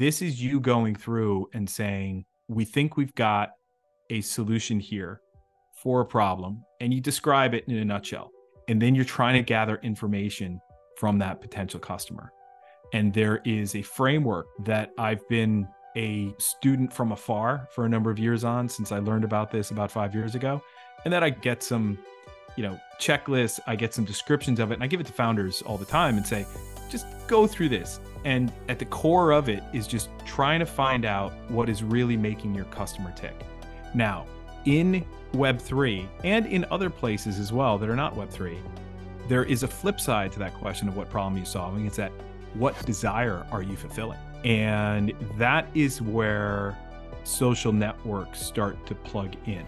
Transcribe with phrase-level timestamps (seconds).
[0.00, 3.50] This is you going through and saying, we think we've got
[4.08, 5.20] a solution here
[5.74, 8.30] for a problem, and you describe it in a nutshell.
[8.68, 10.58] And then you're trying to gather information
[10.96, 12.32] from that potential customer.
[12.94, 18.10] And there is a framework that I've been a student from afar for a number
[18.10, 20.62] of years on since I learned about this about five years ago.
[21.04, 21.98] And that I get some,
[22.56, 25.60] you know, checklists, I get some descriptions of it, and I give it to founders
[25.60, 26.46] all the time and say,
[26.90, 28.00] just go through this.
[28.24, 32.16] And at the core of it is just trying to find out what is really
[32.16, 33.34] making your customer tick.
[33.94, 34.26] Now,
[34.66, 38.58] in Web3 and in other places as well that are not Web3,
[39.28, 41.86] there is a flip side to that question of what problem you're solving.
[41.86, 42.12] It's that
[42.54, 44.18] what desire are you fulfilling?
[44.44, 46.76] And that is where
[47.24, 49.64] social networks start to plug in.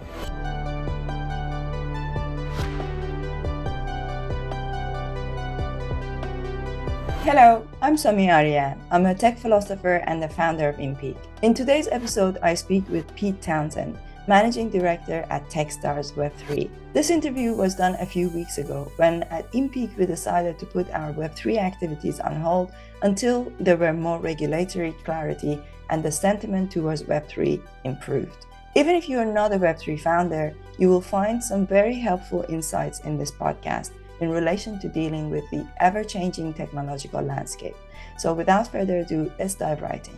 [7.25, 8.81] Hello, I'm Sami Aryan.
[8.91, 11.17] I'm a tech philosopher and the founder of InPeak.
[11.43, 16.69] In today's episode, I speak with Pete Townsend, Managing Director at Techstars Web3.
[16.93, 20.91] This interview was done a few weeks ago when at InPeak we decided to put
[20.91, 27.05] our Web3 activities on hold until there were more regulatory clarity and the sentiment towards
[27.05, 28.47] Web3 improved.
[28.75, 32.99] Even if you are not a Web3 founder, you will find some very helpful insights
[33.01, 33.93] in this podcast
[34.23, 37.77] in relation to dealing with the ever changing technological landscape.
[38.19, 40.15] So, without further ado, let's dive right in.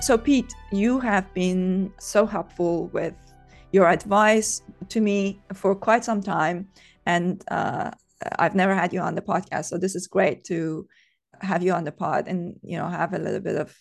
[0.00, 3.14] So, Pete, you have been so helpful with
[3.72, 6.68] your advice to me for quite some time,
[7.06, 7.90] and uh,
[8.38, 10.86] I've never had you on the podcast, so this is great to
[11.42, 13.74] have you on the pod and you know have a little bit of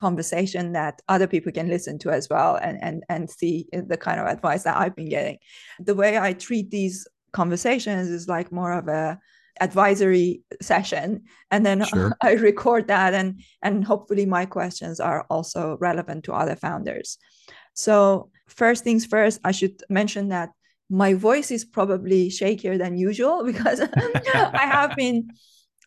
[0.00, 4.18] conversation that other people can listen to as well and and and see the kind
[4.18, 5.38] of advice that I've been getting.
[5.78, 9.18] The way I treat these conversations is like more of a
[9.60, 12.16] advisory session and then sure.
[12.22, 17.18] i record that and and hopefully my questions are also relevant to other founders
[17.74, 20.50] so first things first i should mention that
[20.88, 23.80] my voice is probably shakier than usual because
[24.34, 25.28] i have been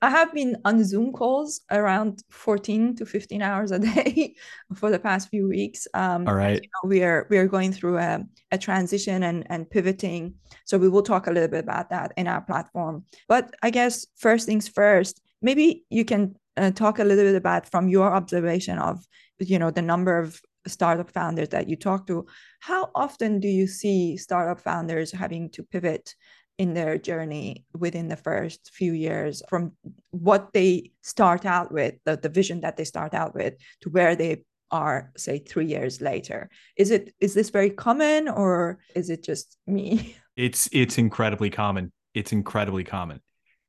[0.03, 4.35] I have been on Zoom calls around 14 to 15 hours a day
[4.75, 5.87] for the past few weeks.
[5.93, 6.61] Um, All right.
[6.61, 8.19] You know, we are we are going through a,
[8.51, 10.33] a transition and, and pivoting.
[10.65, 13.05] So we will talk a little bit about that in our platform.
[13.29, 17.69] But I guess first things first, maybe you can uh, talk a little bit about
[17.71, 19.05] from your observation of
[19.39, 22.25] you know the number of startup founders that you talk to
[22.61, 26.15] how often do you see startup founders having to pivot
[26.57, 29.71] in their journey within the first few years from
[30.11, 34.15] what they start out with the, the vision that they start out with to where
[34.15, 36.49] they are say three years later.
[36.75, 40.15] Is it is this very common or is it just me?
[40.35, 41.91] It's it's incredibly common.
[42.15, 43.21] It's incredibly common.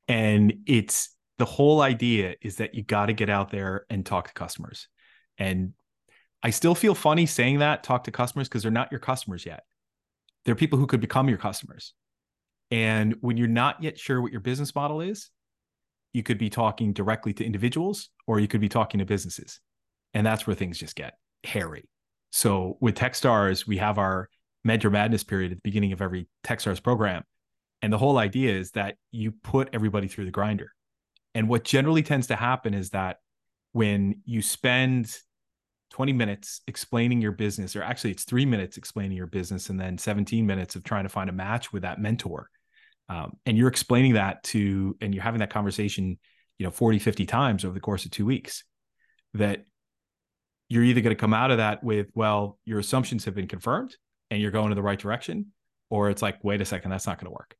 [0.07, 4.29] And it's the whole idea is that you got to get out there and talk
[4.29, 4.87] to customers.
[5.37, 5.73] And
[6.41, 9.63] i still feel funny saying that talk to customers because they're not your customers yet.
[10.43, 11.93] They're people who could become your customers
[12.75, 15.29] and when you're not yet sure what your business model is,
[16.11, 19.61] you could be talking directly to individuals or you could be talking to businesses.
[20.13, 21.13] And that's where things just get
[21.45, 21.87] hairy.
[22.33, 24.27] So with Techstars, we have our
[24.65, 27.23] mentor madness period at the beginning of every Techstars program.
[27.81, 30.73] And the whole idea is that you put everybody through the grinder.
[31.33, 33.19] And what generally tends to happen is that
[33.71, 35.17] when you spend
[35.91, 39.97] 20 minutes explaining your business, or actually it's three minutes explaining your business, and then
[39.97, 42.49] 17 minutes of trying to find a match with that mentor,
[43.09, 46.17] um, and you're explaining that to and you're having that conversation
[46.57, 48.63] you know 40 50 times over the course of two weeks
[49.33, 49.65] that
[50.69, 53.95] you're either going to come out of that with well your assumptions have been confirmed
[54.31, 55.51] and you're going in the right direction
[55.89, 57.55] or it's like wait a second that's not going to work.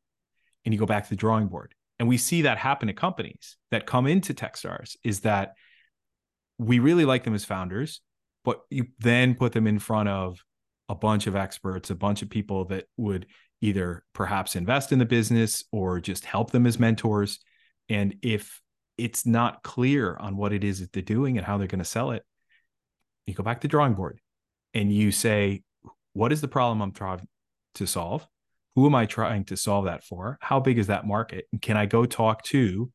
[0.64, 1.76] And you go back to the drawing board.
[2.00, 5.54] And we see that happen to companies that come into techstars is that
[6.58, 8.02] we really like them as founders
[8.44, 10.40] but you then put them in front of
[10.88, 13.26] a bunch of experts a bunch of people that would
[13.66, 17.40] either perhaps invest in the business or just help them as mentors.
[17.90, 18.62] And if
[18.98, 21.86] it's not clear on what it is that they're doing and how they're going to
[21.86, 22.24] sell it,
[23.26, 24.20] you go back to drawing board
[24.74, 25.64] and you say,
[26.14, 27.28] what is the problem I'm trying
[27.76, 28.28] to solve?
[28.76, 30.38] Who am I trying to solve that for?
[30.42, 31.46] How big is that market?
[31.52, 32.92] And can I go talk to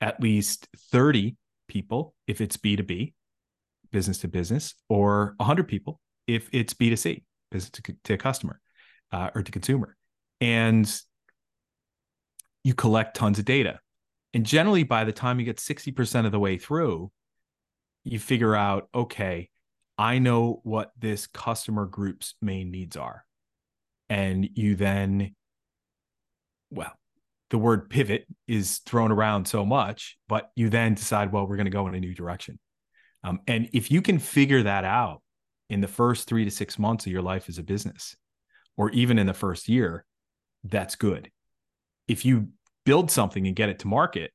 [0.00, 1.36] at least 30
[1.68, 3.12] people if it's B2B,
[3.92, 8.60] business to business, or 100 people if it's B2C, business to, to customer
[9.12, 9.96] uh, or to consumer?
[10.44, 11.00] And
[12.64, 13.80] you collect tons of data.
[14.34, 17.10] And generally, by the time you get 60% of the way through,
[18.02, 19.48] you figure out, okay,
[19.96, 23.24] I know what this customer group's main needs are.
[24.10, 25.34] And you then,
[26.70, 26.92] well,
[27.48, 31.64] the word pivot is thrown around so much, but you then decide, well, we're going
[31.64, 32.58] to go in a new direction.
[33.22, 35.22] Um, and if you can figure that out
[35.70, 38.14] in the first three to six months of your life as a business,
[38.76, 40.04] or even in the first year,
[40.64, 41.30] that's good.
[42.08, 42.48] If you
[42.84, 44.32] build something and get it to market,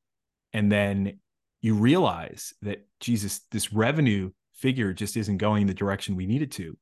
[0.54, 1.20] and then
[1.62, 6.52] you realize that Jesus, this revenue figure just isn't going the direction we need it
[6.52, 6.78] to,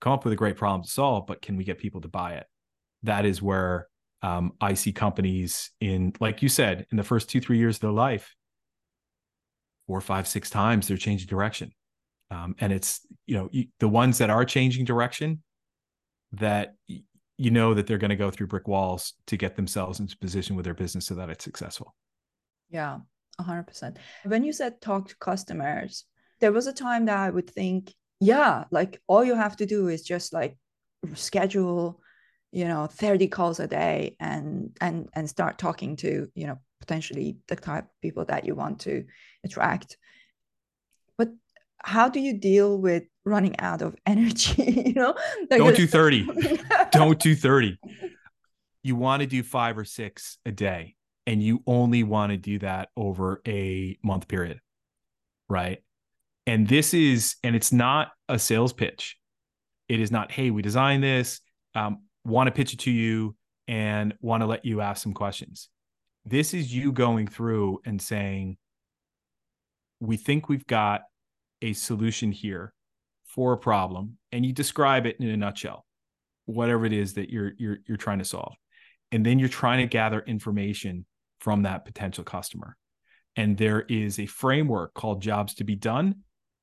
[0.00, 2.34] come up with a great problem to solve, but can we get people to buy
[2.34, 2.46] it?
[3.02, 3.88] That is where
[4.22, 7.80] um, I see companies in, like you said, in the first two, three years of
[7.82, 8.34] their life,
[9.86, 11.72] four, five, six times they're changing direction.
[12.30, 13.48] Um, and it's, you know,
[13.80, 15.42] the ones that are changing direction
[16.32, 16.74] that
[17.38, 20.56] you know that they're going to go through brick walls to get themselves into position
[20.56, 21.94] with their business so that it's successful.
[22.68, 22.98] Yeah,
[23.40, 23.96] 100%.
[24.24, 26.04] When you said talk to customers,
[26.40, 29.88] there was a time that I would think, yeah, like all you have to do
[29.88, 30.58] is just like
[31.14, 32.00] schedule
[32.50, 37.38] you know 30 calls a day and and and start talking to you know potentially
[37.48, 39.04] the type of people that you want to
[39.44, 39.96] attract
[41.16, 41.28] but
[41.82, 45.14] how do you deal with running out of energy you know?
[45.50, 46.28] Like don't do 30
[46.92, 47.78] don't do 30
[48.82, 50.96] you want to do five or six a day
[51.26, 54.60] and you only want to do that over a month period
[55.48, 55.78] right?
[56.46, 59.16] And this is and it's not a sales pitch.
[59.88, 61.40] It is not hey we designed this
[61.74, 63.36] um, want to pitch it to you
[63.66, 65.68] and want to let you ask some questions.
[66.24, 68.56] This is you going through and saying,
[70.00, 71.02] we think we've got
[71.62, 72.72] a solution here
[73.28, 75.84] for a problem, and you describe it in a nutshell,
[76.46, 78.54] whatever it is that you're you're you're trying to solve.
[79.12, 81.06] And then you're trying to gather information
[81.40, 82.76] from that potential customer.
[83.36, 86.16] And there is a framework called jobs to be done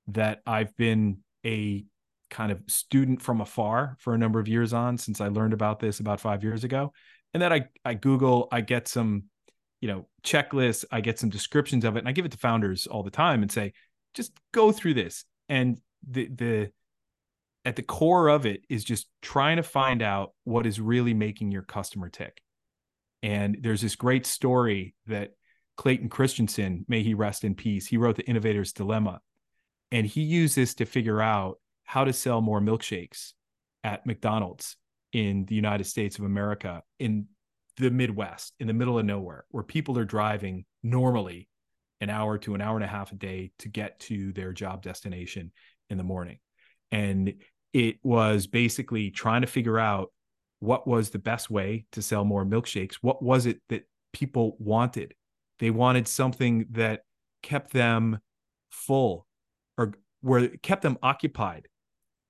[0.08, 1.86] that I've been a
[2.30, 5.80] kind of student from afar for a number of years on since I learned about
[5.80, 6.92] this about five years ago.
[7.34, 9.24] And then I, I Google, I get some,
[9.82, 12.88] you know, checklists, I get some descriptions of it, and I give it to founders
[12.88, 13.74] all the time and say,
[14.14, 15.26] just go through this.
[15.50, 15.80] And
[16.10, 16.72] the the
[17.66, 21.52] at the core of it is just trying to find out what is really making
[21.52, 22.42] your customer tick.
[23.24, 25.32] And there's this great story that
[25.78, 29.20] Clayton Christensen, may he rest in peace, he wrote The Innovator's Dilemma.
[29.92, 33.34] And he used this to figure out how to sell more milkshakes
[33.84, 34.78] at McDonald's
[35.12, 37.28] in the United States of America in
[37.78, 41.50] the Midwest, in the middle of nowhere, where people are driving normally
[42.02, 44.82] an hour to an hour and a half a day to get to their job
[44.82, 45.52] destination
[45.90, 46.40] in the morning.
[46.92, 47.34] And
[47.74, 50.12] it was basically trying to figure out
[50.60, 52.96] what was the best way to sell more milkshakes.
[53.02, 55.14] What was it that people wanted?
[55.60, 57.02] They wanted something that
[57.44, 58.20] kept them
[58.72, 59.28] full
[59.78, 61.68] or where kept them occupied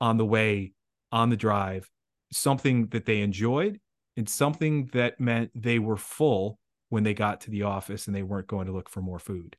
[0.02, 0.74] on the way
[1.12, 1.90] on the drive
[2.32, 3.80] something that they enjoyed
[4.18, 6.60] and something that meant they were full
[6.90, 9.56] when they got to the office and they weren't going to look for more food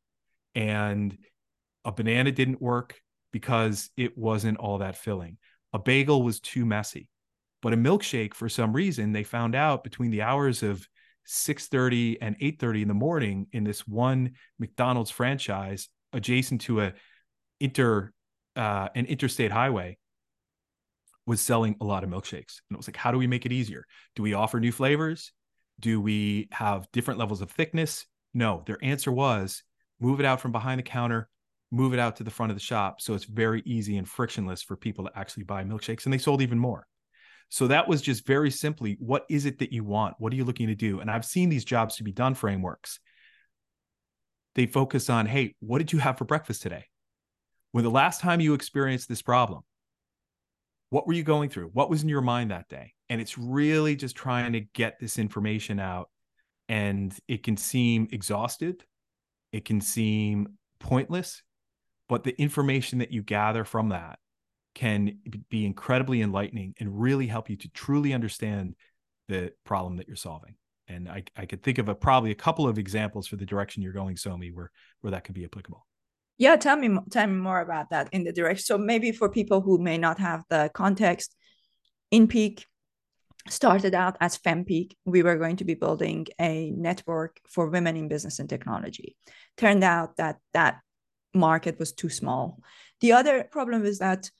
[0.54, 1.16] and
[1.84, 3.00] a banana didn't work
[3.36, 5.36] because it wasn't all that filling
[5.74, 7.06] a bagel was too messy
[7.60, 10.88] but a milkshake for some reason they found out between the hours of
[11.26, 16.94] 6:30 and 8:30 in the morning in this one McDonald's franchise adjacent to a
[17.60, 18.10] inter
[18.56, 19.98] uh, an interstate highway
[21.26, 22.60] was selling a lot of milkshakes.
[22.70, 23.84] And it was like, how do we make it easier?
[24.14, 25.32] Do we offer new flavors?
[25.78, 28.06] Do we have different levels of thickness?
[28.32, 29.62] No, their answer was
[30.00, 31.28] move it out from behind the counter,
[31.70, 33.00] move it out to the front of the shop.
[33.00, 36.04] So it's very easy and frictionless for people to actually buy milkshakes.
[36.04, 36.86] And they sold even more.
[37.48, 40.14] So that was just very simply what is it that you want?
[40.18, 41.00] What are you looking to do?
[41.00, 42.98] And I've seen these jobs to be done frameworks.
[44.54, 46.86] They focus on, hey, what did you have for breakfast today?
[47.72, 49.62] When the last time you experienced this problem,
[50.90, 51.70] what were you going through?
[51.72, 52.94] What was in your mind that day?
[53.08, 56.10] And it's really just trying to get this information out.
[56.68, 58.82] And it can seem exhausted,
[59.52, 61.42] it can seem pointless,
[62.08, 64.18] but the information that you gather from that
[64.74, 68.74] can be incredibly enlightening and really help you to truly understand
[69.28, 70.54] the problem that you're solving.
[70.88, 73.82] And I, I could think of a probably a couple of examples for the direction
[73.82, 74.70] you're going, Somi, where
[75.00, 75.86] where that could be applicable.
[76.38, 78.64] Yeah, tell me tell me more about that in the direction.
[78.64, 81.34] So maybe for people who may not have the context,
[82.12, 82.64] InPeak
[83.48, 84.92] started out as FemPeak.
[85.04, 89.16] We were going to be building a network for women in business and technology.
[89.56, 90.80] Turned out that that
[91.36, 92.60] market was too small.
[93.00, 94.30] The other problem is that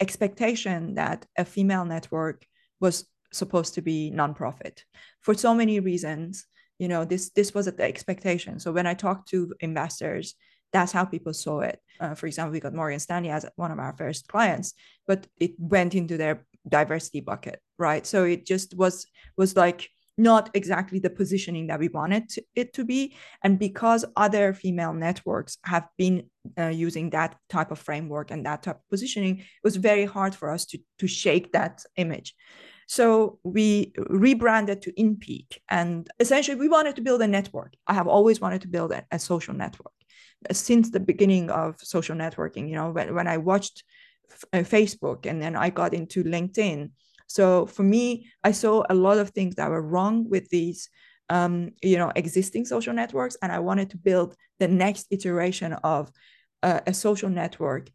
[0.00, 2.44] expectation that a female network
[2.80, 4.80] was supposed to be nonprofit
[5.20, 6.46] for so many reasons
[6.78, 10.34] you know this this was the expectation so when i talked to investors
[10.72, 11.80] that's how people saw it.
[12.00, 14.74] Uh, for example, we got Morgan Stanley as one of our first clients,
[15.06, 18.06] but it went into their diversity bucket, right?
[18.06, 19.06] So it just was
[19.36, 23.14] was like not exactly the positioning that we wanted to, it to be.
[23.42, 28.62] And because other female networks have been uh, using that type of framework and that
[28.62, 32.34] type of positioning, it was very hard for us to, to shake that image.
[32.88, 35.58] So we rebranded to InPeak.
[35.68, 37.74] And essentially, we wanted to build a network.
[37.86, 39.92] I have always wanted to build a, a social network
[40.52, 42.68] since the beginning of social networking.
[42.68, 43.82] You know, when, when I watched
[44.30, 46.90] f- uh, Facebook and then I got into LinkedIn.
[47.26, 50.88] So for me, I saw a lot of things that were wrong with these
[51.28, 56.12] um, you know existing social networks and i wanted to build the next iteration of
[56.62, 57.90] uh, a social network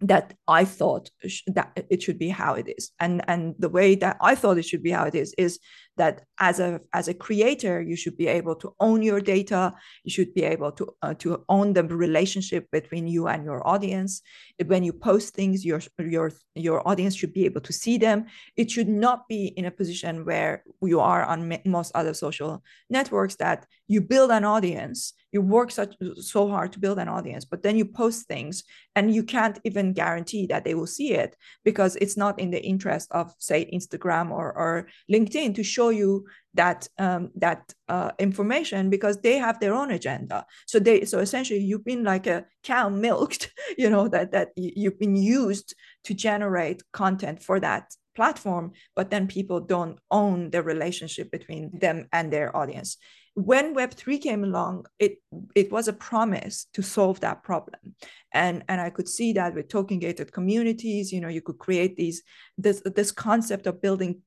[0.00, 3.94] that I thought sh- that it should be how it is, and and the way
[3.96, 5.60] that I thought it should be how it is is
[5.96, 9.74] that as a as a creator you should be able to own your data.
[10.04, 14.22] You should be able to uh, to own the relationship between you and your audience.
[14.66, 18.26] When you post things your your your audience should be able to see them.
[18.56, 23.36] It should not be in a position where you are on most other social networks
[23.36, 25.12] that you build an audience.
[25.32, 28.64] You work such so hard to build an audience but then you post things
[28.96, 32.62] and you can't even guarantee that they will see it because it's not in the
[32.62, 36.24] interest of say instagram or, or linkedin to show show you
[36.54, 40.44] that um, that uh, information because they have their own agenda.
[40.66, 44.98] So they so essentially you've been like a cow milked, you know that that you've
[44.98, 45.74] been used
[46.04, 47.84] to generate content for that
[48.14, 52.98] platform, but then people don't own the relationship between them and their audience.
[53.34, 55.12] When Web3 came along, it
[55.54, 57.94] it was a promise to solve that problem.
[58.34, 61.96] And, and I could see that with token gated communities, you know, you could create
[61.96, 62.22] these
[62.64, 64.22] this this concept of building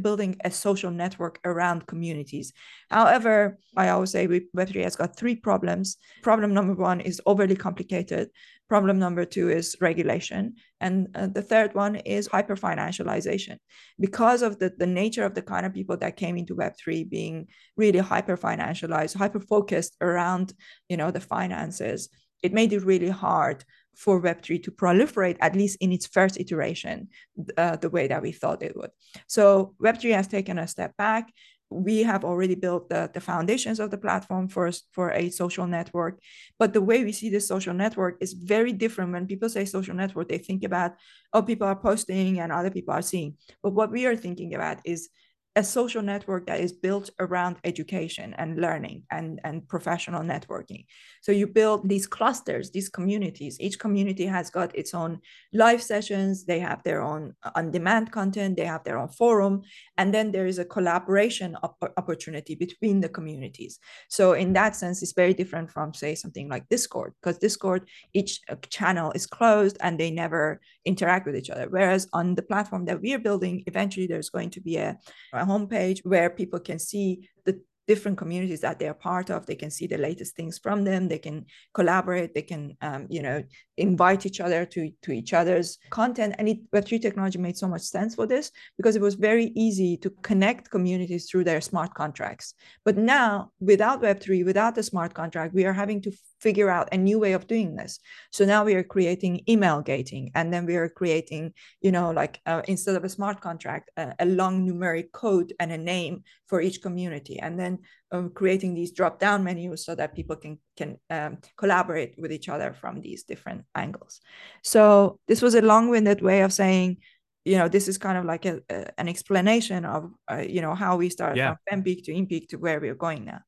[0.00, 2.52] building a social network around communities.
[2.90, 5.96] However, I always say Web3 has got three problems.
[6.22, 8.30] Problem number one is overly complicated.
[8.68, 10.54] Problem number two is regulation.
[10.80, 13.58] And uh, the third one is hyper financialization.
[14.00, 17.48] Because of the, the nature of the kind of people that came into Web3 being
[17.76, 20.54] really hyper financialized, hyper focused around,
[20.88, 22.08] you know, the finances,
[22.42, 23.64] it made it really hard
[23.96, 27.08] for Web3 to proliferate, at least in its first iteration,
[27.56, 28.90] uh, the way that we thought it would.
[29.26, 31.32] So Web3 has taken a step back.
[31.70, 36.20] We have already built the, the foundations of the platform for, for a social network.
[36.58, 39.12] But the way we see this social network is very different.
[39.12, 40.92] When people say social network, they think about,
[41.32, 43.36] oh, people are posting and other people are seeing.
[43.62, 45.08] But what we are thinking about is
[45.54, 50.86] a social network that is built around education and learning and, and professional networking.
[51.20, 53.58] So you build these clusters, these communities.
[53.60, 55.20] Each community has got its own
[55.52, 59.62] live sessions, they have their own on demand content, they have their own forum,
[59.98, 63.78] and then there is a collaboration op- opportunity between the communities.
[64.08, 68.40] So, in that sense, it's very different from, say, something like Discord, because Discord, each
[68.48, 71.66] uh, channel is closed and they never interact with each other.
[71.68, 74.98] Whereas on the platform that we are building, eventually there's going to be a,
[75.32, 79.70] a homepage where people can see the different communities that they're part of they can
[79.70, 83.42] see the latest things from them they can collaborate they can um, you know
[83.78, 86.34] invite each other to to each other's content.
[86.38, 89.96] And it web3 technology made so much sense for this because it was very easy
[89.98, 92.54] to connect communities through their smart contracts.
[92.84, 96.98] But now without web3 without the smart contract we are having to figure out a
[96.98, 97.98] new way of doing this.
[98.30, 102.40] So now we are creating email gating and then we are creating you know like
[102.46, 106.82] uh, instead of a smart contract a long numeric code and a name for each
[106.82, 107.38] community.
[107.38, 107.71] And then
[108.10, 112.48] um, creating these drop down menus so that people can can um, collaborate with each
[112.48, 114.20] other from these different angles.
[114.62, 116.98] So this was a long-winded way of saying
[117.44, 120.74] you know this is kind of like a, a an explanation of uh, you know
[120.74, 121.54] how we started yeah.
[121.66, 123.40] from fempeak to inpeak to where we're going now.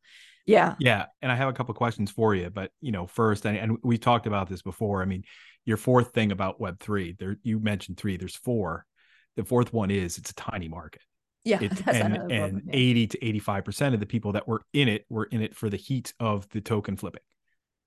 [0.47, 0.75] Yeah.
[0.78, 3.78] Yeah and i have a couple questions for you but you know first and, and
[3.83, 5.02] we talked about this before.
[5.02, 5.25] I mean
[5.64, 8.85] your fourth thing about web 3 there you mentioned three there's four.
[9.37, 11.02] The fourth one is it's a tiny market
[11.44, 12.72] yeah it, and, and problem, yeah.
[12.72, 15.68] 80 to 85 percent of the people that were in it were in it for
[15.68, 17.22] the heat of the token flipping.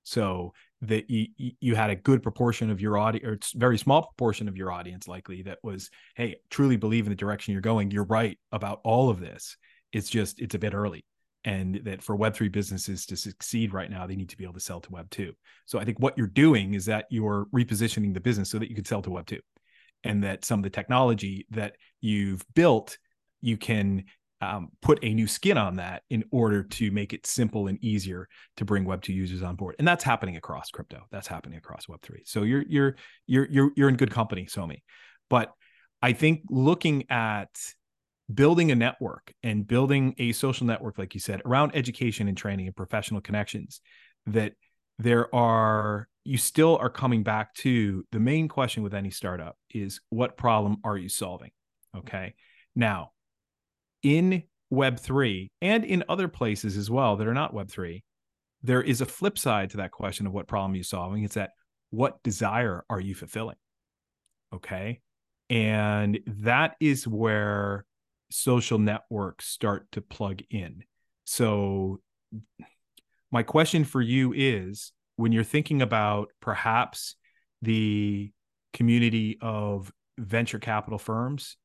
[0.04, 4.02] So that you, you had a good proportion of your audience or it's very small
[4.02, 7.90] proportion of your audience likely that was hey truly believe in the direction you're going.
[7.90, 9.56] You're right about all of this.
[9.92, 11.04] It's just it's a bit early
[11.44, 14.60] and that for web3 businesses to succeed right now they need to be able to
[14.60, 15.32] sell to web 2
[15.66, 18.74] so i think what you're doing is that you're repositioning the business so that you
[18.74, 19.38] can sell to web 2
[20.04, 22.98] and that some of the technology that you've built
[23.40, 24.04] you can
[24.40, 28.28] um, put a new skin on that in order to make it simple and easier
[28.56, 29.74] to bring web 2 users on board.
[29.78, 31.02] And that's happening across crypto.
[31.10, 34.82] That's happening across web 3 so you're you're you're you're you're in good company somi.
[35.28, 35.52] But
[36.00, 37.50] i think looking at
[38.32, 42.66] building a network and building a social network like you said around education and training
[42.66, 43.80] and professional connections
[44.26, 44.52] that
[44.98, 50.00] there are you still are coming back to the main question with any startup is
[50.10, 51.50] what problem are you solving?
[51.96, 52.34] Okay.
[52.76, 53.12] Now
[54.02, 58.02] in Web3 and in other places as well that are not Web3,
[58.62, 61.24] there is a flip side to that question of what problem you're solving.
[61.24, 61.50] It's that
[61.90, 63.56] what desire are you fulfilling?
[64.54, 65.00] Okay.
[65.50, 67.86] And that is where
[68.30, 70.82] social networks start to plug in.
[71.24, 72.00] So,
[73.30, 77.16] my question for you is when you're thinking about perhaps
[77.62, 78.30] the
[78.72, 81.56] community of venture capital firms,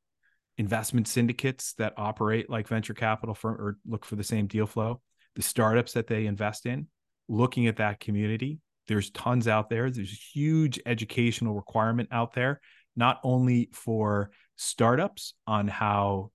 [0.58, 5.02] investment syndicates that operate like venture capital firm or look for the same deal flow,
[5.36, 6.88] the startups that they invest in,
[7.28, 8.60] looking at that community.
[8.88, 9.90] There's tons out there.
[9.90, 12.60] There's a huge educational requirement out there,
[12.96, 16.32] not only for startups on how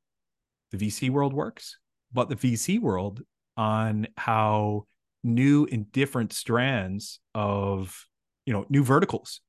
[0.73, 1.79] the VC world works,
[2.13, 3.23] but the VC world
[3.57, 4.87] on how
[5.23, 8.07] new and different strands of,
[8.47, 9.41] you know, new verticals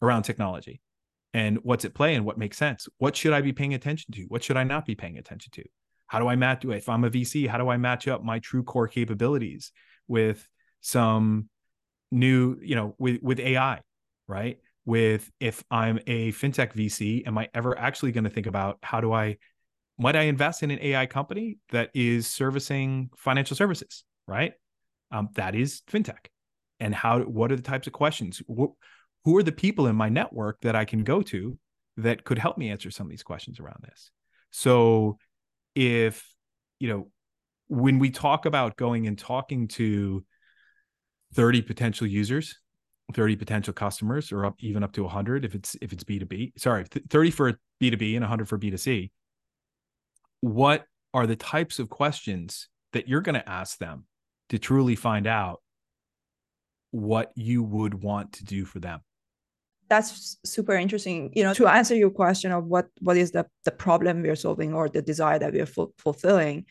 [0.00, 0.80] around technology
[1.34, 2.88] and what's at play and what makes sense.
[2.98, 4.22] What should I be paying attention to?
[4.28, 5.64] What should I not be paying attention to?
[6.06, 8.62] How do I match if I'm a VC, how do I match up my true
[8.62, 9.72] core capabilities
[10.06, 10.48] with
[10.80, 11.48] some
[12.12, 13.80] new, you know, with with AI,
[14.28, 14.58] right?
[14.86, 19.00] With if I'm a fintech VC, am I ever actually going to think about how
[19.00, 19.38] do I
[19.98, 24.52] might I invest in an AI company that is servicing financial services, right?
[25.10, 26.26] Um, that is fintech.
[26.78, 28.40] And how what are the types of questions?
[29.24, 31.58] Who are the people in my network that I can go to
[31.96, 34.10] that could help me answer some of these questions around this?
[34.50, 35.18] So
[35.74, 36.26] if,
[36.78, 37.10] you know,
[37.68, 40.24] when we talk about going and talking to
[41.34, 42.56] 30 potential users,
[43.12, 46.84] 30 potential customers or up even up to 100 if it's if it's B2B, sorry,
[46.84, 49.10] 30 for B2B and 100 for B2C,
[50.40, 54.04] what are the types of questions that you're going to ask them
[54.48, 55.62] to truly find out
[56.90, 59.00] what you would want to do for them?
[59.88, 63.70] That's super interesting you know to answer your question of what what is the the
[63.70, 66.64] problem we're solving or the desire that we're fu- fulfilling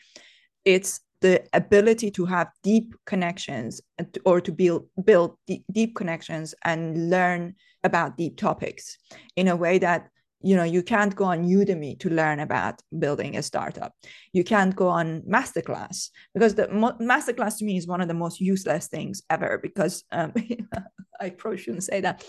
[0.64, 3.80] it's the ability to have deep connections
[4.24, 8.98] or to build build deep, deep connections and learn about deep topics
[9.36, 10.08] in a way that
[10.44, 13.92] you know you can't go on udemy to learn about building a startup.
[14.32, 18.14] You can't go on masterclass because the mo- masterclass to me is one of the
[18.14, 20.32] most useless things ever because um,
[21.20, 22.24] i probably shouldn't say that.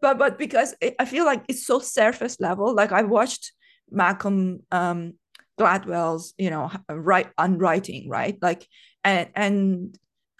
[0.00, 3.52] But but because it, i feel like it's so surface level like i watched
[3.90, 5.14] malcolm um,
[5.58, 8.38] gladwell's you know write on writing right?
[8.40, 8.66] Like
[9.04, 9.98] and and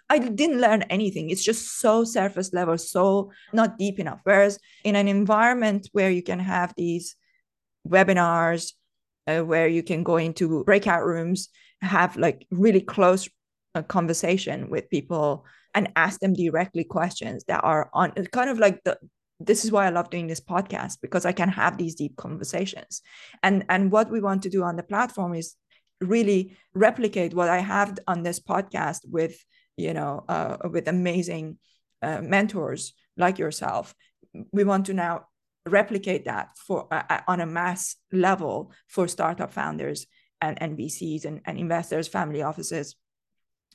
[0.09, 1.29] I didn't learn anything.
[1.29, 4.19] It's just so surface level, so not deep enough.
[4.23, 7.15] Whereas in an environment where you can have these
[7.87, 8.73] webinars,
[9.27, 11.49] uh, where you can go into breakout rooms,
[11.81, 13.29] have like really close
[13.75, 15.45] uh, conversation with people
[15.75, 18.97] and ask them directly questions that are on kind of like the
[19.39, 23.01] this is why I love doing this podcast because I can have these deep conversations.
[23.41, 25.55] And and what we want to do on the platform is
[26.01, 29.41] really replicate what I have on this podcast with
[29.79, 31.57] you know, uh, with amazing
[32.01, 33.95] uh, mentors like yourself.
[34.51, 35.25] We want to now
[35.65, 40.07] replicate that for uh, uh on a mass level for startup founders
[40.41, 42.95] and, and and, and investors, family offices,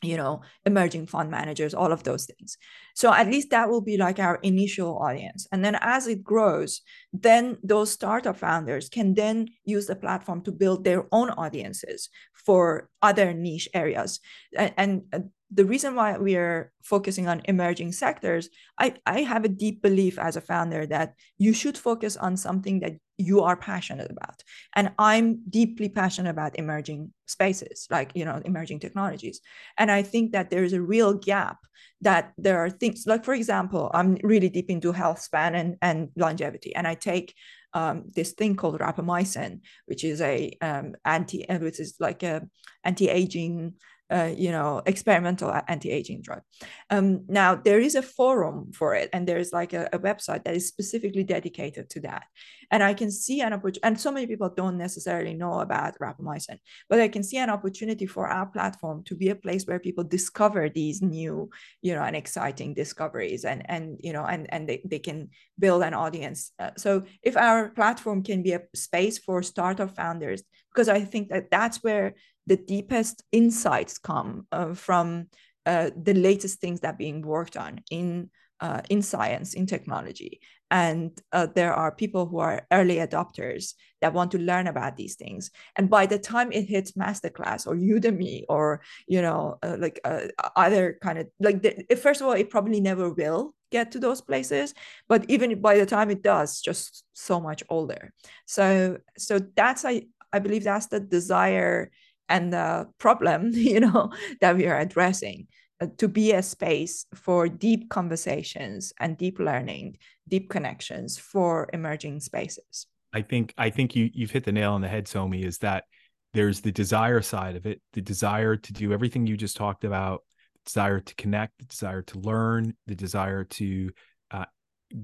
[0.03, 2.57] you know, emerging fund managers, all of those things.
[2.95, 5.47] So at least that will be like our initial audience.
[5.53, 10.53] And then as it grows, then those startup founders can then use the platform to
[10.53, 14.21] build their own audiences for other niche areas.
[14.57, 14.73] And,
[15.13, 19.83] and the reason why we are focusing on emerging sectors, I, I have a deep
[19.83, 24.43] belief as a founder that you should focus on something that you are passionate about.
[24.75, 29.41] And I'm deeply passionate about emerging spaces, like, you know, emerging technologies.
[29.79, 31.59] And I think that there is a real gap
[32.01, 36.09] that there are things like, for example, I'm really deep into health span and, and
[36.17, 36.75] longevity.
[36.75, 37.35] And I take
[37.73, 42.43] um, this thing called rapamycin, which is a um, anti, which is like a
[42.85, 43.75] anti-aging
[44.11, 46.43] uh, you know, experimental anti-aging drug.
[46.91, 50.55] Um, now there is a forum for it, and there's like a, a, website that
[50.55, 52.25] is specifically dedicated to that.
[52.71, 56.59] And I can see an opportunity, and so many people don't necessarily know about rapamycin,
[56.91, 60.05] but I can see an opportunity for our platform to be a place where people
[60.05, 61.49] discover these new,
[61.81, 65.83] you know, and exciting discoveries, and and you know, and and they, they can build
[65.83, 66.53] an audience.
[66.59, 70.43] Uh, so if our platform can be a space for startup founders,
[70.75, 72.15] because I think that that's where
[72.47, 75.29] the deepest insights come uh, from
[75.67, 78.31] uh, the latest things that are being worked on in
[78.61, 84.13] uh, in science, in technology, and uh, there are people who are early adopters that
[84.13, 85.51] want to learn about these things.
[85.77, 90.29] And by the time it hits masterclass or Udemy or you know uh, like uh,
[90.57, 94.21] other kind of like the, first of all, it probably never will get to those
[94.21, 94.73] places
[95.09, 98.13] but even by the time it does just so much older
[98.47, 100.01] so so that's i
[100.33, 101.91] i believe that's the desire
[102.29, 104.11] and the problem you know
[104.41, 105.47] that we are addressing
[105.81, 109.97] uh, to be a space for deep conversations and deep learning
[110.29, 112.87] deep connections for emerging spaces.
[113.13, 115.85] I think i think you you've hit the nail on the head somi is that
[116.33, 120.23] there's the desire side of it the desire to do everything you just talked about
[120.67, 123.91] desire to connect the desire to learn the desire to
[124.31, 124.47] uh,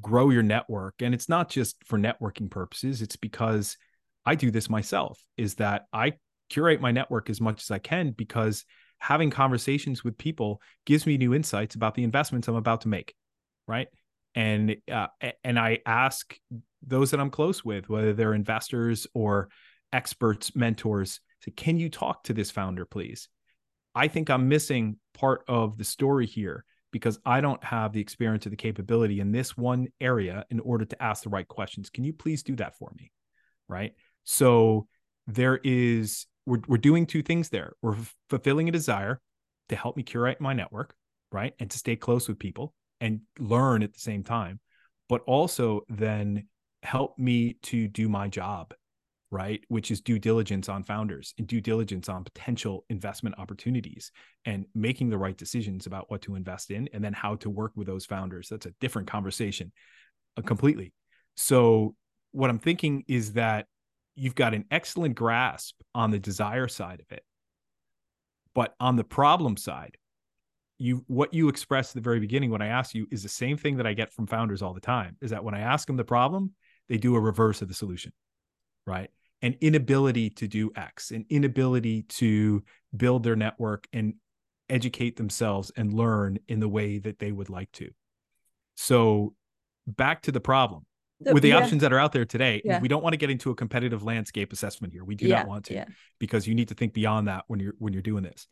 [0.00, 0.94] grow your network.
[1.02, 3.76] And it's not just for networking purposes it's because
[4.26, 6.12] i do this myself is that i
[6.50, 8.64] curate my network as much as I can because
[8.98, 13.14] having conversations with people gives me new insights about the investments I'm about to make,
[13.66, 13.88] right?
[14.34, 15.08] And uh,
[15.42, 16.36] and I ask
[16.86, 19.48] those that I'm close with, whether they're investors or
[19.92, 23.28] experts, mentors, say, "Can you talk to this founder, please?"
[23.94, 28.46] I think I'm missing part of the story here because I don't have the experience
[28.46, 31.90] or the capability in this one area in order to ask the right questions.
[31.90, 33.10] Can you please do that for me?
[33.68, 33.94] Right.
[34.24, 34.86] So
[35.26, 37.74] there is we're, we're doing two things there.
[37.82, 39.20] We're f- fulfilling a desire
[39.68, 40.94] to help me curate my network,
[41.32, 41.54] right?
[41.58, 44.60] And to stay close with people and learn at the same time,
[45.08, 46.46] but also then
[46.82, 48.74] help me to do my job,
[49.30, 49.62] right?
[49.68, 54.10] Which is due diligence on founders and due diligence on potential investment opportunities
[54.44, 57.72] and making the right decisions about what to invest in and then how to work
[57.74, 58.48] with those founders.
[58.48, 59.72] That's a different conversation
[60.36, 60.92] uh, completely.
[61.36, 61.94] So,
[62.32, 63.66] what I'm thinking is that
[64.20, 67.24] you've got an excellent grasp on the desire side of it.
[68.54, 69.96] But on the problem side,
[70.78, 73.56] you what you expressed at the very beginning when I asked you is the same
[73.56, 75.16] thing that I get from founders all the time.
[75.22, 76.52] Is that when I ask them the problem,
[76.88, 78.12] they do a reverse of the solution,
[78.86, 79.10] right?
[79.40, 82.62] An inability to do X, an inability to
[82.94, 84.14] build their network and
[84.68, 87.90] educate themselves and learn in the way that they would like to.
[88.76, 89.34] So
[89.86, 90.84] back to the problem
[91.20, 91.58] with the yeah.
[91.58, 92.80] options that are out there today, yeah.
[92.80, 95.04] we don't want to get into a competitive landscape assessment here.
[95.04, 95.40] We do yeah.
[95.40, 95.86] not want to
[96.18, 98.46] because you need to think beyond that when you're when you're doing this.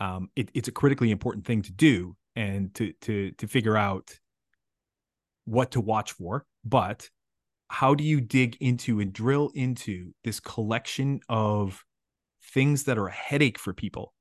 [0.00, 4.18] Um, it, it's a critically important thing to do and to to to figure out
[5.44, 6.46] what to watch for.
[6.64, 7.08] But
[7.68, 11.84] how do you dig into and drill into this collection of
[12.52, 14.12] things that are a headache for people,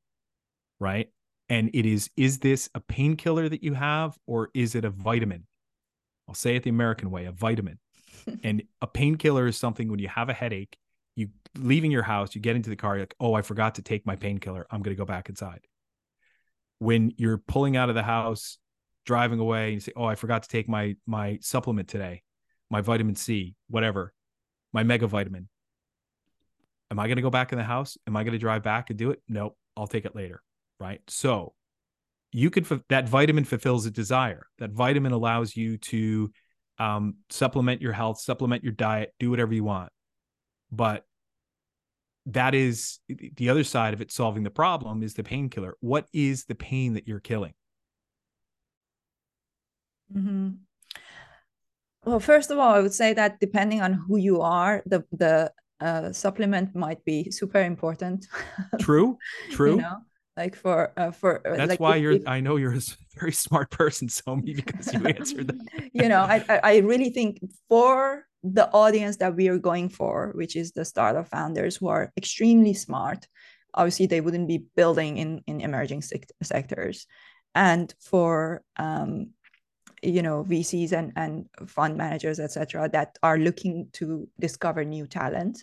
[0.80, 1.10] right?
[1.50, 5.48] And it is is this a painkiller that you have or is it a vitamin?
[6.28, 7.80] I'll say it the American way, a vitamin
[8.44, 10.78] and a painkiller is something when you have a headache,
[11.16, 13.82] you leaving your house, you get into the car, you're like, oh, I forgot to
[13.82, 14.66] take my painkiller.
[14.72, 15.62] I'm going to go back inside.
[16.80, 18.58] When you're pulling out of the house,
[19.06, 22.24] driving away, you say, oh, I forgot to take my my supplement today,
[22.70, 24.14] my vitamin C, whatever,
[24.72, 25.50] my mega vitamin.
[26.92, 27.98] Am I going to go back in the house?
[28.08, 29.22] Am I going to drive back and do it?
[29.28, 30.42] Nope, I'll take it later.
[30.80, 31.02] Right.
[31.08, 31.54] So
[32.32, 34.48] you could, that vitamin fulfills a desire.
[34.60, 36.32] That vitamin allows you to
[36.80, 39.92] um, supplement your health, supplement your diet, do whatever you want.
[40.72, 41.06] But
[42.28, 45.76] that is the other side of it solving the problem is the painkiller.
[45.80, 47.54] What is the pain that you're killing?
[50.16, 50.50] Mm-hmm.
[52.06, 55.52] Well, first of all, I would say that depending on who you are, the the
[55.82, 58.28] uh, supplement might be super important.
[58.80, 59.18] True,
[59.52, 59.76] true.
[59.76, 59.98] you know?
[60.42, 62.88] Like for uh, for uh, that's like why if, you're if, i know you're a
[63.20, 65.62] very smart person somi because you answered that.
[66.00, 66.38] You know I,
[66.72, 67.32] I really think
[67.68, 68.26] for
[68.60, 72.74] the audience that we are going for which is the startup founders who are extremely
[72.74, 73.28] smart
[73.74, 77.08] obviously they wouldn't be building in in emerging sect- sectors.
[77.56, 79.32] And for um,
[80.02, 85.62] you know vcs and and fund managers etc that are looking to discover new talent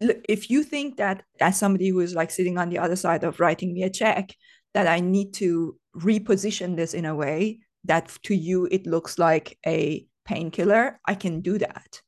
[0.00, 3.40] if you think that as somebody who is like sitting on the other side of
[3.40, 4.34] writing me a check
[4.74, 9.58] that i need to reposition this in a way that to you it looks like
[9.66, 12.00] a painkiller i can do that.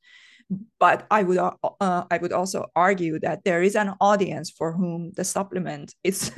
[0.80, 5.12] But i would uh, i would also argue that there is an audience for whom
[5.16, 6.32] the supplement is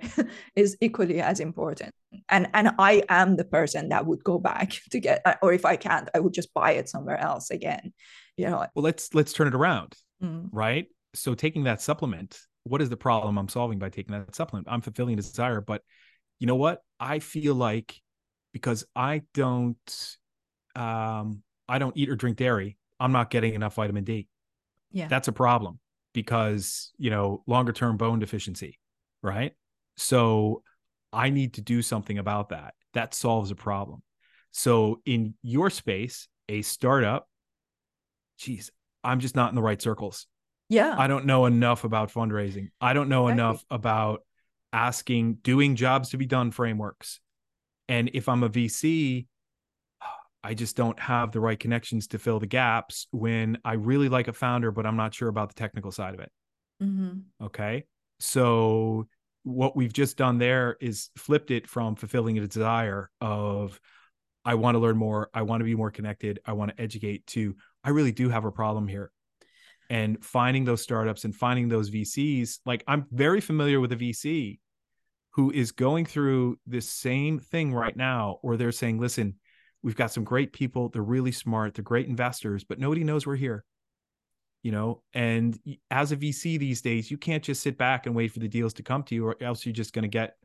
[0.56, 1.92] is equally as important.
[2.28, 5.76] And and i am the person that would go back to get or if i
[5.76, 7.92] can't i would just buy it somewhere else again
[8.36, 10.48] you know well let's let's turn it around mm.
[10.52, 10.86] right?
[11.14, 14.66] So taking that supplement what is the problem i'm solving by taking that supplement?
[14.70, 15.82] I'm fulfilling a desire but
[16.40, 16.80] you know what?
[16.98, 18.00] I feel like
[18.52, 20.16] because i don't
[20.76, 24.28] um i don't eat or drink dairy i'm not getting enough vitamin d.
[24.92, 25.08] Yeah.
[25.08, 25.78] That's a problem
[26.12, 28.78] because you know longer term bone deficiency
[29.22, 29.52] right?
[29.96, 30.62] So
[31.12, 32.74] i need to do something about that.
[32.94, 34.02] That solves a problem.
[34.52, 37.28] So in your space a startup
[38.38, 38.70] geez
[39.02, 40.26] i'm just not in the right circles
[40.68, 40.94] yeah.
[40.96, 42.70] I don't know enough about fundraising.
[42.80, 43.42] I don't know exactly.
[43.42, 44.22] enough about
[44.72, 47.20] asking, doing jobs to be done frameworks.
[47.88, 49.26] And if I'm a VC,
[50.42, 54.28] I just don't have the right connections to fill the gaps when I really like
[54.28, 56.32] a founder, but I'm not sure about the technical side of it.
[56.82, 57.44] Mm-hmm.
[57.46, 57.84] Okay.
[58.18, 59.06] so
[59.44, 63.78] what we've just done there is flipped it from fulfilling a desire of
[64.44, 67.26] I want to learn more, I want to be more connected, I want to educate
[67.28, 69.10] to I really do have a problem here.
[69.90, 74.58] And finding those startups and finding those VCs, like I'm very familiar with a VC
[75.32, 79.34] who is going through this same thing right now, where they're saying, listen,
[79.82, 83.36] we've got some great people, they're really smart, they're great investors, but nobody knows we're
[83.36, 83.64] here.
[84.62, 85.58] You know and
[85.90, 88.72] as a vc these days you can't just sit back and wait for the deals
[88.74, 90.38] to come to you or else you're just going to get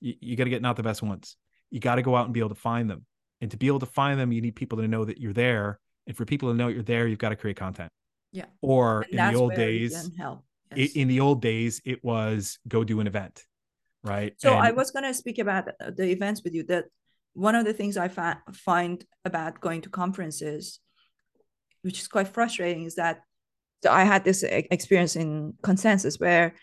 [0.00, 1.36] you, you got to get not the best ones.
[1.68, 3.04] You got to go out and be able to find them.
[3.40, 5.80] And to be able to find them you need people to know that you're there
[6.08, 7.92] and for people to know you're there you've got to create content.
[8.32, 8.46] Yeah.
[8.60, 10.92] Or in the old days yes.
[10.94, 13.44] in the old days it was go do an event
[14.02, 14.34] right?
[14.38, 16.64] So and, i was going to speak about the events with you.
[16.64, 16.86] That
[17.34, 20.80] one of the things i fa- find about going to conferences
[21.82, 23.22] which is quite frustrating is that
[23.88, 26.54] I had this experience in consensus where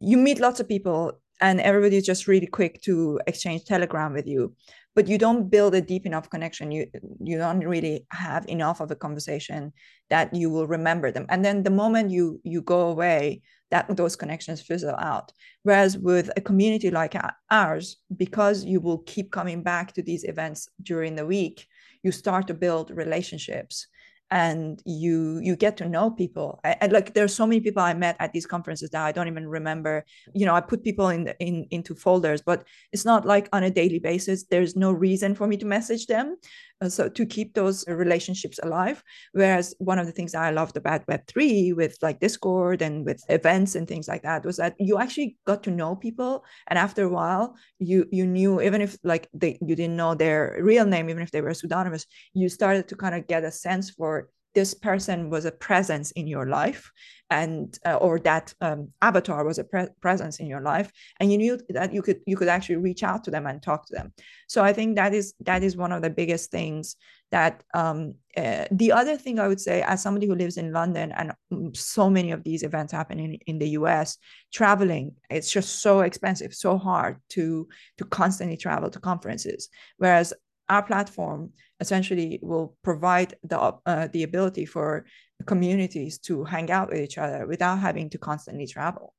[0.00, 4.54] you meet lots of people and everybody's just really quick to exchange telegram with you
[4.94, 6.70] but you don't build a deep enough connection.
[6.70, 6.86] You
[7.20, 9.72] you don't really have enough of a conversation
[10.10, 11.26] that you will remember them.
[11.28, 15.32] And then the moment you you go away that those connections fizzle out.
[15.62, 17.16] Whereas with a community like
[17.50, 21.66] ours because you will keep coming back to these events during the week
[22.04, 23.88] you start to build relationships
[24.34, 26.60] and you you get to know people.
[26.64, 29.46] And like there's so many people i met at these conferences that i don't even
[29.48, 30.04] remember.
[30.34, 33.70] You know i put people in in into folders but it's not like on a
[33.70, 34.42] daily basis.
[34.44, 36.36] There's no reason for me to message them
[36.80, 41.06] Uh, so to keep those relationships alive whereas one of the things i loved about
[41.06, 45.36] web3 with like discord and with events and things like that was that you actually
[45.46, 49.56] got to know people and after a while you you knew even if like they
[49.64, 53.14] you didn't know their real name even if they were pseudonymous you started to kind
[53.14, 56.90] of get a sense for this person was a presence in your life
[57.30, 61.38] and uh, or that um, avatar was a pre- presence in your life and you
[61.38, 64.12] knew that you could you could actually reach out to them and talk to them.
[64.46, 66.96] So i think that is that is one of the biggest things
[67.30, 71.10] that um, uh, the other thing i would say as somebody who lives in london
[71.12, 74.18] and mm, so many of these events happen in, in the us
[74.52, 77.66] traveling it's just so expensive so hard to
[77.98, 79.68] to constantly travel to conferences.
[79.98, 80.32] Whereas
[80.68, 81.50] our platform
[81.80, 85.04] essentially will provide the uh, the ability for
[85.46, 89.14] communities to hang out with each other without having to constantly travel.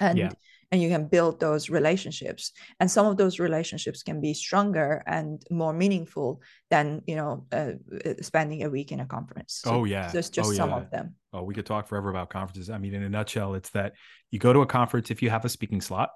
[0.00, 0.30] And yeah.
[0.70, 2.52] and you can build those relationships.
[2.78, 7.72] And some of those relationships can be stronger and more meaningful than you know uh,
[8.20, 9.60] spending a week in a conference.
[9.64, 10.08] So oh yeah.
[10.08, 10.76] there's just oh, some yeah.
[10.78, 11.14] of them.
[11.32, 12.70] Oh we could talk forever about conferences.
[12.70, 13.94] I mean in a nutshell it's that
[14.30, 16.10] you go to a conference if you have a speaking slot.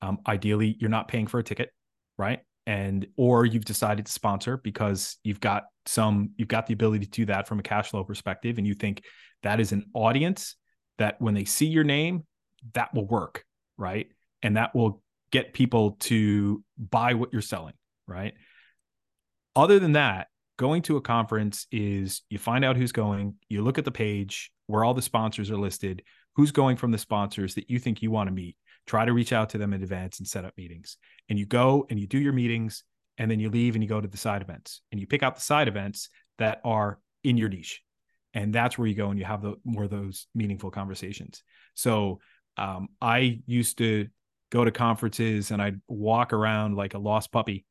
[0.00, 1.70] Um, ideally you're not paying for a ticket
[2.16, 7.06] right and or you've decided to sponsor because you've got some you've got the ability
[7.06, 9.02] to do that from a cash flow perspective and you think
[9.42, 10.54] that is an audience
[10.98, 12.24] that when they see your name
[12.74, 13.44] that will work
[13.78, 14.08] right?
[14.42, 15.02] And that will
[15.32, 17.74] get people to buy what you're selling
[18.06, 18.34] right?
[19.56, 20.28] Other than that
[20.58, 24.52] going to a conference is you find out who's going you look at the page
[24.66, 26.02] where all the sponsors are listed
[26.36, 28.56] who's going from the sponsors that you think you want to meet
[28.88, 30.96] try to reach out to them in advance and set up meetings.
[31.28, 32.82] And you go and you do your meetings
[33.18, 34.80] and then you leave and you go to the side events.
[34.90, 37.82] And you pick out the side events that are in your niche.
[38.34, 41.42] And that's where you go and you have the more of those meaningful conversations.
[41.74, 42.20] So
[42.56, 44.08] um, i used to
[44.50, 47.64] go to conferences and i'd walk around like a lost puppy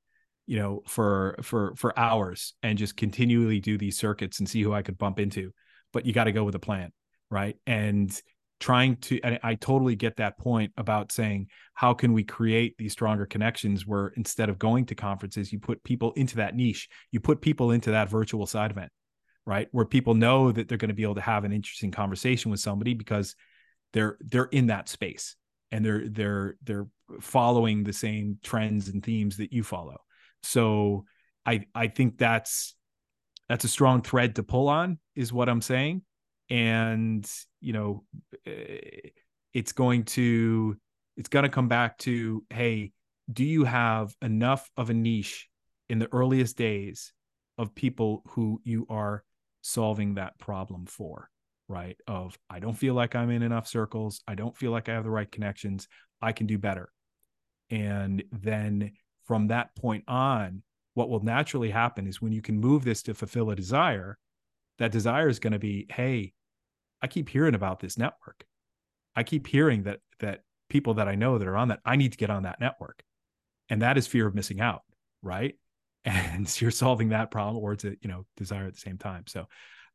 [0.46, 4.74] you know for for for hours and just continually do these circuits and see who
[4.74, 5.52] i could bump into.
[5.92, 6.92] But you got to go with a plan
[7.30, 7.58] right?
[7.66, 8.10] And
[8.60, 12.92] trying to and i totally get that point about saying how can we create these
[12.92, 17.20] stronger connections where instead of going to conferences you put people into that niche you
[17.20, 18.92] put people into that virtual side event
[19.48, 19.70] right?
[19.72, 22.60] Where people know that they're going to be able to have an interesting conversation with
[22.60, 23.34] somebody because
[23.94, 25.38] they're they're in that space
[25.72, 26.88] and they're they're they're
[27.22, 29.98] following the same trends and themes that you follow.
[30.44, 31.06] So
[31.46, 32.76] i i think that's
[33.50, 36.02] that's a strong thread to pull on is what i'm saying
[36.50, 37.30] and
[37.62, 38.04] you know
[38.46, 39.10] eh,
[39.54, 40.78] it's going to
[41.16, 42.92] it's going to come back to hey
[43.32, 45.50] do you have enough of a niche
[45.90, 47.14] in the earliest days
[47.58, 49.24] of people who you are
[49.62, 51.30] solving that problem for
[51.70, 51.98] right?
[52.08, 54.22] Of i don't feel like i'm in enough circles.
[54.28, 55.88] I don't feel like i have the right connections.
[56.22, 56.90] I can do better.
[57.70, 58.94] And then
[59.26, 63.14] from that point on what will naturally happen is when you can move this to
[63.14, 64.18] fulfill a desire
[64.80, 66.34] that desire is going to be hey
[67.02, 68.46] I keep hearing about this network.
[69.16, 72.12] I keep hearing that that people that I know that are on that, I need
[72.12, 73.02] to get on that network.
[73.70, 74.82] And that is fear of missing out,
[75.22, 75.56] right?
[76.06, 79.26] And you're solving that problem or it's a, you know, desire at the same time.
[79.28, 79.48] So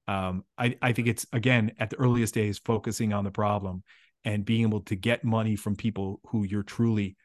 [0.06, 3.82] um, I, I think it's again at the earliest days focusing on the problem
[4.22, 7.16] and being able to get money from people who you're truly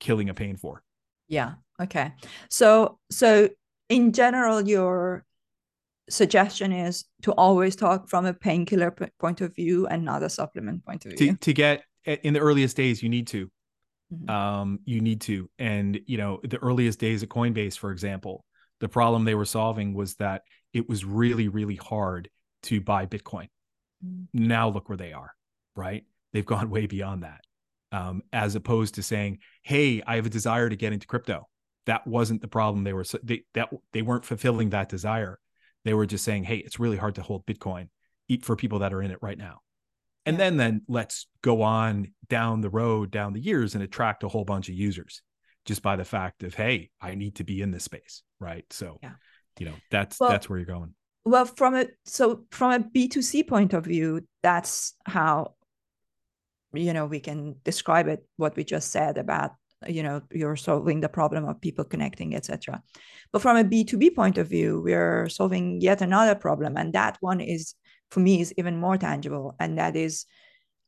[0.00, 0.82] killing a pain for.
[1.28, 1.54] Yeah.
[1.78, 2.12] Okay.
[2.48, 3.50] So so
[3.90, 5.24] in general, your
[6.08, 10.28] suggestion is to always talk from a painkiller p- point of view and not a
[10.28, 11.32] supplement point of view.
[11.32, 13.50] To, to get in the earliest days, you need to.
[14.12, 14.30] Mm-hmm.
[14.30, 15.48] Um, you need to.
[15.58, 18.44] And you know, the earliest days at Coinbase, for example,
[18.80, 22.28] the problem they were solving was that it was really, really hard
[22.64, 23.48] to buy Bitcoin.
[24.04, 24.46] Mm-hmm.
[24.46, 25.32] Now look where they are,
[25.74, 26.04] right?
[26.32, 27.40] They've gone way beyond that.
[27.92, 31.48] Um, as opposed to saying, "Hey, I have a desire to get into crypto."
[31.86, 32.82] That wasn't the problem.
[32.82, 35.38] They were they that they weren't fulfilling that desire.
[35.84, 37.88] They were just saying, "Hey, it's really hard to hold Bitcoin
[38.42, 39.60] for people that are in it right now."
[40.26, 44.28] And then then let's go on down the road, down the years, and attract a
[44.28, 45.22] whole bunch of users
[45.66, 48.64] just by the fact of, "Hey, I need to be in this space." Right.
[48.70, 49.12] So, yeah.
[49.58, 50.94] you know, that's well, that's where you're going.
[51.24, 55.54] Well, from a so from a B2C point of view, that's how
[56.72, 59.52] you know we can describe it what we just said about
[59.88, 62.82] you know you're solving the problem of people connecting etc
[63.32, 67.40] but from a b2b point of view we're solving yet another problem and that one
[67.40, 67.74] is
[68.10, 70.26] for me is even more tangible and that is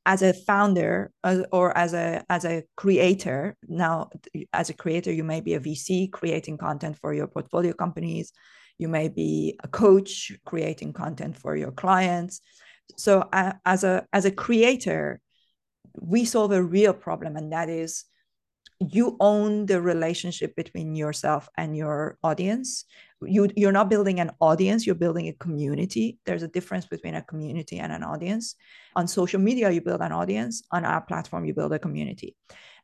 [0.07, 1.11] as a founder
[1.53, 4.09] or as a as a creator now
[4.53, 8.33] as a creator you may be a vc creating content for your portfolio companies.
[8.79, 12.41] You may be a coach creating content for your clients.
[12.97, 15.21] So uh, as a as a creator
[15.99, 18.05] we solve a real problem and that is
[18.81, 22.85] you own the relationship between yourself and your audience.
[23.23, 26.19] You you're not building an audience you're building a community.
[26.27, 28.55] There's a difference between a community and an audience.
[28.95, 30.62] On social media you build an audience.
[30.71, 32.37] On our platform you build a community.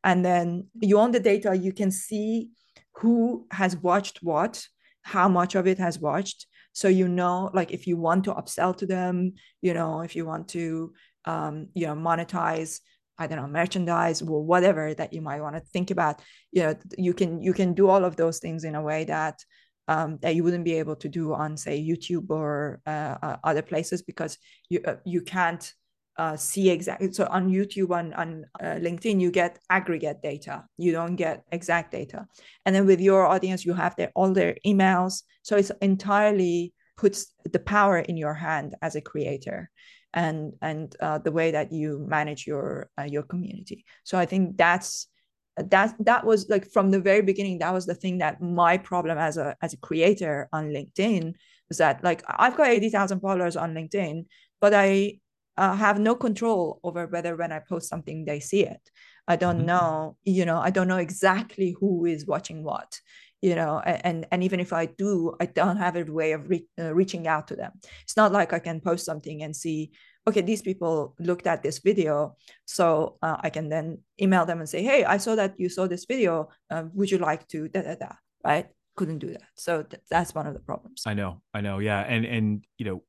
[0.02, 1.55] And then you own the data.
[1.55, 2.50] You can see
[2.96, 4.66] who has watched what
[5.02, 6.46] how much of it has watched.
[6.72, 10.24] So you know like if you want to upsell to them you know if you
[10.24, 10.94] want to
[11.26, 12.81] um, you know monetize
[13.18, 16.20] I don't know, merchandise or whatever that you might want to think about.
[16.51, 19.44] You know, you can you can do all of those things in a way that
[19.88, 23.62] um, that you wouldn't be able to do on say YouTube or uh, uh, other
[23.62, 25.72] places because you uh, you can't
[26.16, 27.12] uh, see exactly.
[27.12, 30.64] So on YouTube on on uh, LinkedIn you get aggregate data.
[30.79, 32.27] You don't get exact data.
[32.64, 35.22] And then with your audience you have their all their emails.
[35.42, 39.70] So it's entirely puts the power in your hand as a creator
[40.14, 43.85] and and uh, the way that you manage your uh, your community.
[44.05, 45.09] So i think that's
[45.57, 49.18] that that was like from the very beginning that was the thing that my problem
[49.18, 51.35] as a as a creator on linkedin
[51.68, 54.25] was that like i've got 80000 followers on linkedin
[54.61, 55.18] but i
[55.59, 58.81] uh, have no control over whether when i post something they see it.
[59.29, 59.66] I don't mm-hmm.
[59.66, 62.98] know you know i don't know exactly who is watching what
[63.42, 66.66] you know and and even if i do i don't have a way of re-
[66.81, 67.72] uh, reaching out to them.
[68.05, 69.90] It's not like i can post something and see
[70.26, 72.37] okay these people looked at this video.
[72.64, 75.87] So uh, i can then email them and say hey i saw that you saw
[75.87, 76.48] this video.
[76.70, 78.12] Uh, would you like to da da da?
[78.44, 78.66] Right?
[78.96, 79.50] Couldn't do that.
[79.57, 81.02] So th- that's one of the problems.
[81.07, 81.42] I know.
[81.52, 81.78] I know.
[81.81, 82.00] Yeah.
[82.00, 83.02] And and you know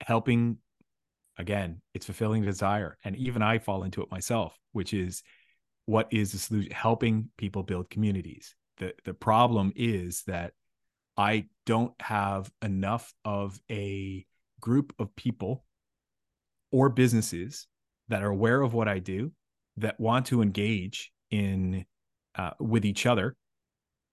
[0.00, 0.58] helping
[1.36, 2.96] again it's fulfilling desire.
[3.04, 5.22] And even i fall into it myself which is
[5.86, 10.52] what is the solution helping people build communities the the problem is that
[11.16, 14.26] I don't have enough of a
[14.60, 15.64] group of people
[16.72, 17.66] or businesses
[18.08, 19.32] that are aware of what I do
[19.76, 21.84] that want to engage in
[22.34, 23.36] uh, with each other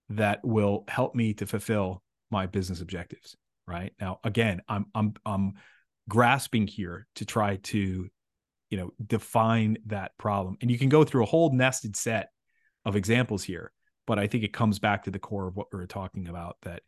[0.10, 3.36] that will help me to fulfill my business objectives
[3.68, 3.94] right?
[4.00, 5.54] Now again i'm i'm i'm
[6.10, 8.10] grasping here to try to
[8.70, 10.58] you know define that problem.
[10.62, 12.30] And you can go through a whole nested set
[12.86, 13.72] of examples here
[14.08, 16.58] but I think it comes back to the core of what we were talking about
[16.64, 16.82] that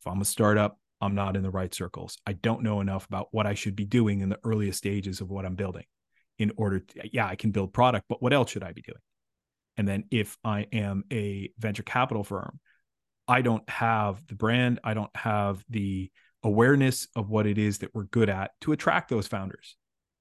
[0.00, 2.18] if I'm a startup, I'm not in the right circles.
[2.26, 5.30] I don't know enough about what I should be doing in the earliest stages of
[5.30, 5.84] what I'm building
[6.38, 9.00] in order to, yeah, I can build product, but what else should I be doing?
[9.76, 12.60] And then if I am a venture capital firm,
[13.28, 16.10] I don't have the brand, I don't have the
[16.42, 19.76] awareness of what it is that we're good at to attract those founders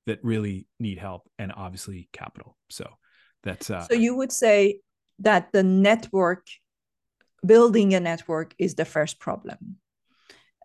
[0.06, 2.58] that really need help and obviously capital.
[2.70, 2.90] So
[3.44, 4.80] that's uh, so you would say
[5.20, 6.46] that the network
[7.46, 9.78] building a network is the first problem.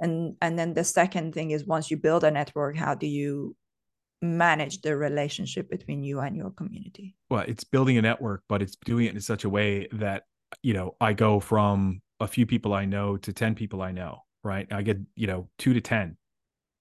[0.01, 3.57] And and then the second thing is once you build a network how do you
[4.21, 7.15] manage the relationship between you and your community?
[7.31, 10.25] Well it's building a network but it's doing it in such a way that
[10.63, 14.25] you know i go from a few people i know to 10 people i know
[14.45, 14.71] right?
[14.71, 16.17] I get you know 2 to 10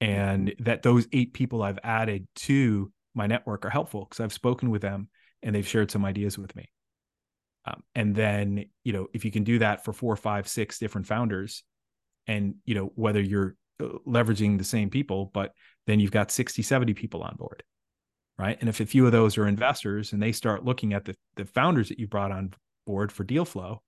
[0.02, 0.64] and mm-hmm.
[0.66, 4.82] that those eight people i've added to my network are helpful because i've spoken with
[4.82, 5.08] them
[5.42, 6.70] and they've shared some ideas with me
[7.66, 11.08] um, and then, you know, if you can do that for four, five, six different
[11.08, 11.64] founders,
[12.28, 15.54] and, you know, whether you're uh, leveraging the same people, but
[15.88, 17.64] then you've got 60, 70 people on board.
[18.38, 18.58] right?
[18.60, 21.46] And if a few of those are investors and they start looking at the, the
[21.46, 22.54] founders that you brought on
[22.86, 23.82] board for deal flow,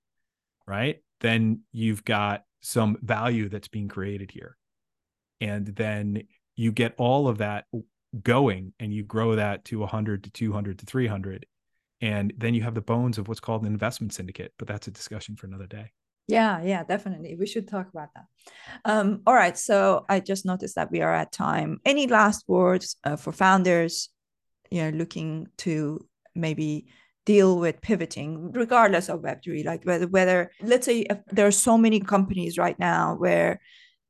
[0.68, 0.98] right?
[1.22, 4.58] Then you've got some value that's being created here.
[5.42, 6.24] And then
[6.56, 7.66] you get all of that
[8.24, 11.46] going and you grow that to 100 to 200 to 300
[12.02, 14.92] and then you have the bones of what's called an investment syndicate but that's a
[14.92, 15.92] discussion for another day.
[16.28, 17.36] Yeah yeah definitely.
[17.36, 18.26] We should talk about that.
[18.84, 21.80] Um, all right so i just noticed that we are at time.
[21.86, 24.10] Any last words uh, for founders
[24.72, 26.88] you know looking to maybe
[27.26, 32.00] deal with pivoting regardless of web3 like whether whether let's say there are so many
[32.00, 33.60] companies right now where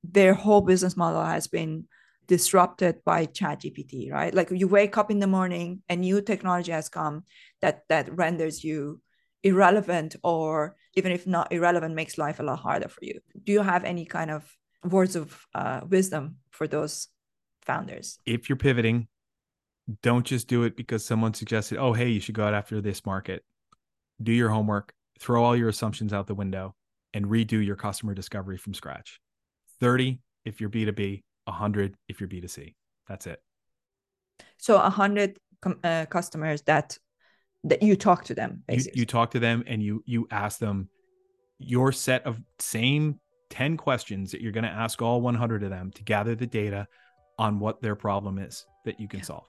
[0.03, 1.85] their whole business model has been
[2.27, 4.33] disrupted by chat gpt right?
[4.33, 7.23] Like you wake up in the morning a new technology has come
[7.65, 9.01] that that renders you
[9.43, 13.19] irrelevant or even if not irrelevant makes life a lot harder for you.
[13.43, 14.41] Do you have any kind of
[14.83, 17.07] words of uh, wisdom for those
[17.63, 18.19] founders?
[18.25, 19.07] If you're pivoting
[20.01, 23.05] don't just do it because someone suggested oh hey you should go out after this
[23.05, 23.43] market.
[24.21, 26.75] Do your homework throw all your assumptions out the window
[27.13, 29.19] and redo your customer discovery from scratch.
[29.79, 32.73] 30 if you're b2b 100 if you're b2c
[33.07, 33.39] that's it.
[34.57, 35.39] So 100
[35.83, 36.97] uh, customers that
[37.65, 38.97] that you talk to them basically.
[38.97, 40.89] You, you talk to them and you you ask them
[41.59, 45.91] your set of same 10 questions that you're going to ask all 100 of them
[45.91, 46.87] to gather the data
[47.37, 49.25] on what their problem is that you can yeah.
[49.25, 49.47] solve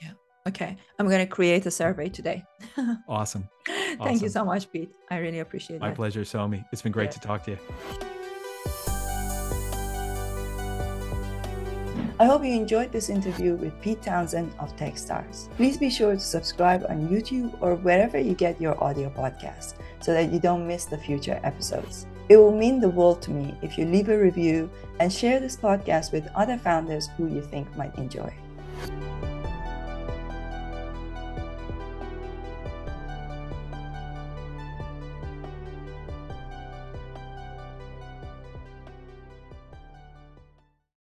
[0.00, 0.12] yeah
[0.46, 2.44] okay i'm going to create a survey today
[3.08, 4.22] awesome thank awesome.
[4.22, 5.96] you so much pete i really appreciate it my that.
[5.96, 7.10] pleasure somi it's been great yeah.
[7.10, 8.15] to talk to you
[12.18, 15.54] I hope you enjoyed this interview with Pete Townsend of Techstars.
[15.56, 20.14] Please be sure to subscribe on YouTube or wherever you get your audio podcasts so
[20.14, 22.06] that you don't miss the future episodes.
[22.30, 25.58] It will mean the world to me if you leave a review and share this
[25.58, 28.32] podcast with other founders who you think might enjoy.